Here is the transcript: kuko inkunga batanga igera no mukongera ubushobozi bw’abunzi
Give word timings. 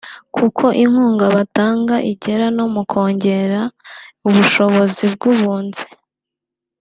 kuko 0.35 0.65
inkunga 0.83 1.25
batanga 1.35 1.95
igera 2.11 2.45
no 2.57 2.65
mukongera 2.73 3.61
ubushobozi 4.27 5.03
bw’abunzi 5.13 5.85